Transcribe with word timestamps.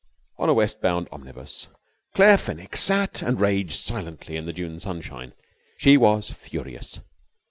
3 0.37 0.45
On 0.45 0.49
a 0.49 0.53
west 0.55 0.81
bound 0.81 1.07
omnibus 1.11 1.67
Claire 2.15 2.39
Fenwick 2.39 2.75
sat 2.75 3.21
and 3.21 3.39
raged 3.39 3.83
silently 3.83 4.35
in 4.35 4.47
the 4.47 4.53
June 4.53 4.79
sunshine. 4.79 5.31
She 5.77 5.95
was 5.95 6.31
furious. 6.31 6.99